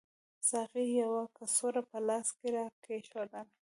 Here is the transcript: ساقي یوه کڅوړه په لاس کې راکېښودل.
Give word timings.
ساقي 0.49 0.83
یوه 1.01 1.21
کڅوړه 1.37 1.81
په 1.89 1.97
لاس 2.07 2.27
کې 2.37 2.47
راکېښودل. 2.55 3.47